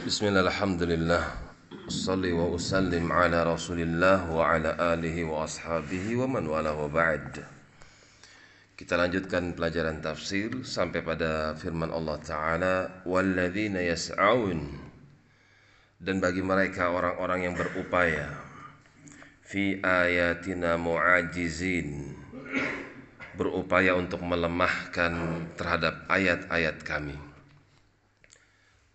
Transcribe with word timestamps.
بسم 0.00 0.32
الله 0.32 0.48
الحمد 0.48 0.82
لله 0.88 1.24
أصلي 1.92 2.32
وأسلم 2.32 3.12
على 3.12 3.44
رسول 3.44 3.84
الله 3.84 4.32
وعلى 4.32 4.72
آله 4.72 5.16
وأصحابه 5.28 6.16
ومن 6.16 6.48
والاه 6.48 6.76
وبعد 6.88 7.44
Kita 8.72 8.96
lanjutkan 8.96 9.52
pelajaran 9.52 10.00
tafsir 10.00 10.64
sampai 10.64 11.04
pada 11.04 11.52
firman 11.60 11.92
Allah 11.92 12.16
Ta'ala 12.24 12.74
وَالَّذِينَ 13.04 13.76
يَسْعَوْنَ 13.76 14.60
Dan 16.00 16.24
bagi 16.24 16.40
mereka 16.40 16.96
orang-orang 16.96 17.52
yang 17.52 17.54
berupaya 17.60 18.32
Fi 19.44 19.76
ayatina 19.84 20.80
mu'ajizin 20.80 22.16
Berupaya 23.36 23.92
untuk 23.92 24.24
melemahkan 24.24 25.12
terhadap 25.60 26.08
ayat-ayat 26.08 26.80
kami 26.80 27.29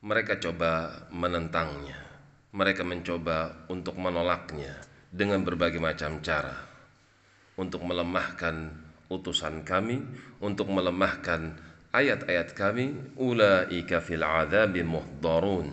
Mereka 0.07 0.39
coba 0.39 1.03
menentangnya. 1.11 1.99
Mereka 2.55 2.87
mencoba 2.87 3.67
untuk 3.67 3.99
menolaknya 3.99 4.79
Dengan 5.11 5.43
berbagai 5.43 5.83
macam 5.83 6.23
cara. 6.23 6.55
Untuk 7.59 7.83
melemahkan 7.83 8.87
utusan 9.07 9.63
kami 9.63 10.03
untuk 10.43 10.67
melemahkan 10.71 11.55
ayat-ayat 11.95 12.59
kami 12.59 13.15
ulaika 13.15 14.03
fil 14.03 14.27
adzabi 14.27 14.83
muhdarun 14.83 15.71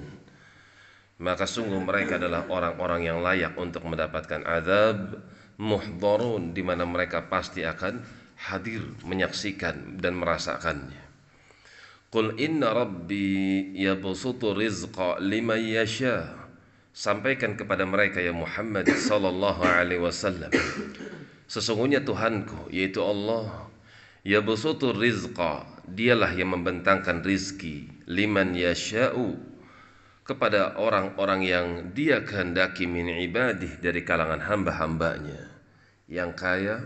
maka 1.18 1.48
sungguh 1.48 1.82
mereka 1.82 2.22
adalah 2.22 2.46
orang-orang 2.50 3.02
yang 3.10 3.20
layak 3.26 3.58
untuk 3.58 3.86
mendapatkan 3.90 4.44
azab 4.46 5.18
muhdarun 5.58 6.54
di 6.54 6.62
mana 6.62 6.86
mereka 6.86 7.26
pasti 7.26 7.66
akan 7.66 8.06
hadir 8.38 8.86
menyaksikan 9.02 9.98
dan 9.98 10.14
merasakannya 10.18 11.03
Qul 12.14 12.38
inna 12.38 12.78
rabbi 12.78 13.74
yabsutu 13.74 14.54
rizqa 14.54 15.18
liman 15.18 15.58
yasha. 15.58 16.30
Sampaikan 16.94 17.58
kepada 17.58 17.90
mereka 17.90 18.22
ya 18.22 18.30
Muhammad 18.30 18.86
sallallahu 19.10 19.66
alaihi 19.66 19.98
wasallam 19.98 20.54
Sesungguhnya 21.50 22.06
Tuhanku 22.06 22.70
yaitu 22.70 23.02
Allah 23.02 23.66
Ya 24.22 24.46
besutur 24.46 24.94
rizqa 24.94 25.66
Dialah 25.90 26.30
yang 26.38 26.54
membentangkan 26.54 27.26
rizki 27.26 27.90
Liman 28.06 28.54
yasha'u 28.54 29.34
Kepada 30.22 30.78
orang-orang 30.78 31.42
yang 31.42 31.68
dia 31.98 32.22
kehendaki 32.22 32.86
min 32.86 33.10
ibadih 33.10 33.82
Dari 33.82 34.06
kalangan 34.06 34.46
hamba-hambanya. 34.46 35.50
Yang 36.06 36.32
kaya 36.38 36.78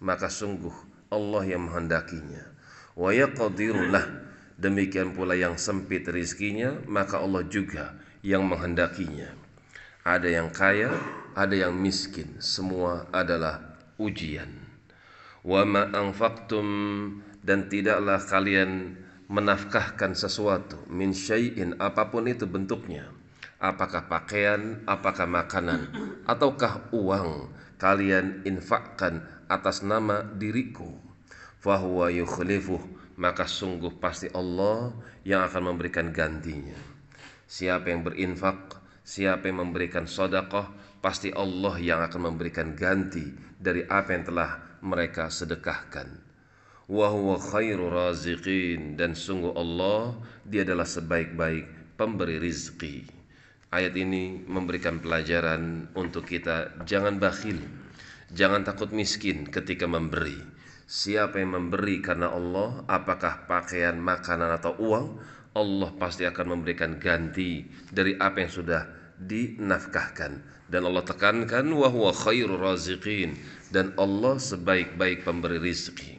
Maka 0.00 0.32
sungguh 0.32 0.72
Allah 1.12 1.44
yang 1.44 1.68
menghendakinya. 1.68 2.48
Wa 2.96 3.12
yaqadirulah 3.12 4.29
Demikian 4.60 5.16
pula 5.16 5.32
yang 5.32 5.56
sempit 5.56 6.04
rizkinya 6.04 6.84
Maka 6.84 7.16
Allah 7.24 7.48
juga 7.48 7.96
yang 8.20 8.44
menghendakinya 8.44 9.32
Ada 10.04 10.28
yang 10.28 10.52
kaya 10.52 10.92
Ada 11.32 11.66
yang 11.68 11.72
miskin 11.72 12.36
Semua 12.44 13.08
adalah 13.08 13.70
ujian. 14.00 14.48
Wa 15.44 15.64
ma 15.64 15.88
anfaqtum 15.88 16.68
dan 17.40 17.72
tidaklah 17.72 18.20
kalian 18.20 18.96
menafkahkan 19.30 20.12
sesuatu 20.12 20.80
min 20.90 21.16
syai'in 21.16 21.76
apa 21.80 22.08
pun 22.12 22.28
itu 22.28 22.44
bentuknya. 22.44 23.08
Apakah 23.60 24.08
pakaian, 24.08 24.80
apakah 24.88 25.28
makanan, 25.28 25.92
ataukah 26.24 26.88
uang 26.96 27.52
kalian 27.76 28.40
infakkan 28.48 29.24
atas 29.52 29.84
nama 29.84 30.24
diriku. 30.24 30.96
Fahuwa 31.60 32.08
yukhlifuh 32.08 32.80
maka 33.20 33.44
sungguh 33.44 34.00
pasti 34.00 34.32
Allah 34.32 34.96
yang 35.28 35.44
akan 35.44 35.76
memberikan 35.76 36.08
gantinya. 36.08 36.80
Siapa 37.44 37.92
yang 37.92 38.00
berinfak, 38.00 38.80
siapa 39.04 39.52
yang 39.52 39.60
memberikan 39.60 40.08
sodakoh, 40.08 40.64
pasti 41.04 41.28
Allah 41.28 41.76
yang 41.76 42.00
akan 42.00 42.32
memberikan 42.32 42.72
ganti 42.72 43.28
dari 43.60 43.84
apa 43.84 44.16
yang 44.16 44.24
telah 44.24 44.50
mereka 44.80 45.28
sedekahkan. 45.28 46.08
Wa 46.88 47.12
huwa 47.12 47.36
khairu 47.36 47.92
raziqin 47.92 48.96
dan 48.96 49.12
sungguh 49.12 49.52
Allah 49.52 50.16
dia 50.48 50.64
adalah 50.64 50.88
sebaik-baik 50.88 51.94
pemberi 52.00 52.40
rizki. 52.40 53.04
Ayat 53.70 53.94
ini 53.94 54.42
memberikan 54.48 54.98
pelajaran 54.98 55.92
untuk 55.94 56.26
kita 56.26 56.82
jangan 56.88 57.22
bakhil, 57.22 57.60
jangan 58.34 58.66
takut 58.66 58.90
miskin 58.90 59.46
ketika 59.46 59.86
memberi. 59.86 60.59
Siapa 60.90 61.38
yang 61.38 61.54
memberi 61.54 62.02
karena 62.02 62.34
Allah, 62.34 62.82
apakah 62.90 63.46
pakaian, 63.46 63.94
makanan 63.94 64.50
atau 64.58 64.74
uang, 64.74 65.22
Allah 65.54 65.90
pasti 65.94 66.26
akan 66.26 66.58
memberikan 66.58 66.98
ganti 66.98 67.62
dari 67.94 68.18
apa 68.18 68.42
yang 68.42 68.50
sudah 68.50 68.82
dinafkahkan 69.14 70.42
dan 70.66 70.82
Allah 70.82 71.06
tekankan 71.06 71.70
wa 71.70 71.86
huwa 71.86 72.10
khairur 72.10 72.58
raziqin 72.58 73.38
dan 73.70 73.94
Allah 73.94 74.42
sebaik-baik 74.42 75.22
pemberi 75.22 75.62
rizki. 75.62 76.18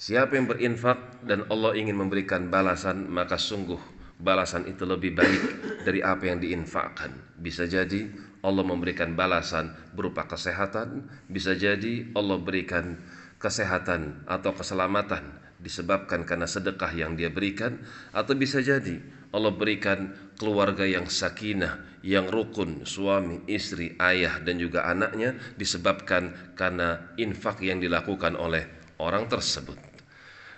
Siapa 0.00 0.40
yang 0.40 0.48
berinfak 0.48 1.28
dan 1.28 1.44
Allah 1.52 1.76
ingin 1.76 2.00
memberikan 2.00 2.48
balasan 2.48 3.12
maka 3.12 3.36
sungguh 3.36 3.80
balasan 4.22 4.64
itu 4.72 4.88
lebih 4.88 5.20
baik 5.20 5.42
dari 5.84 6.00
apa 6.00 6.32
yang 6.32 6.40
diinfakkan. 6.40 7.12
Bisa 7.36 7.68
jadi 7.68 8.08
Allah 8.40 8.64
memberikan 8.64 9.12
balasan 9.12 9.74
berupa 9.92 10.24
kesehatan, 10.24 11.12
bisa 11.28 11.52
jadi 11.52 12.08
Allah 12.16 12.40
berikan 12.40 12.96
kesehatan 13.42 14.22
atau 14.30 14.54
keselamatan 14.54 15.42
disebabkan 15.58 16.22
karena 16.22 16.46
sedekah 16.46 16.90
yang 16.94 17.18
dia 17.18 17.30
berikan 17.30 17.82
atau 18.14 18.34
bisa 18.38 18.62
jadi 18.62 19.02
Allah 19.32 19.50
berikan 19.50 20.12
keluarga 20.36 20.84
yang 20.84 21.08
sakinah, 21.08 22.02
yang 22.04 22.28
rukun, 22.28 22.84
suami, 22.84 23.42
istri, 23.48 23.96
ayah 23.96 24.38
dan 24.44 24.60
juga 24.60 24.84
anaknya 24.84 25.34
disebabkan 25.56 26.54
karena 26.54 27.14
infak 27.16 27.64
yang 27.64 27.80
dilakukan 27.80 28.36
oleh 28.36 28.68
orang 29.00 29.26
tersebut. 29.26 29.78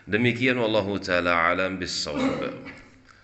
Demikian 0.05 0.61
wallahu 0.61 1.01
taala 1.01 1.49
alam 1.49 1.81
bisawab. 1.81 2.84